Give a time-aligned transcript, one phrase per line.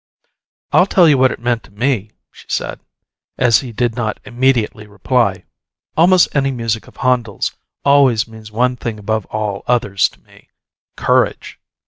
[0.71, 2.79] "I'll tell you what it meant to me," she said,
[3.37, 5.43] as he did not immediately reply.
[5.95, 10.49] "Almost any music of Handel's always means one thing above all others to me:
[10.97, 11.59] courage!